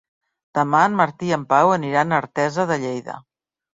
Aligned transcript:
Demà 0.59 0.79
en 0.91 0.95
Martí 1.01 1.29
i 1.31 1.35
en 1.39 1.45
Pau 1.53 1.73
aniran 1.75 2.17
a 2.17 2.17
Artesa 2.23 2.67
de 2.73 2.79
Lleida. 2.85 3.19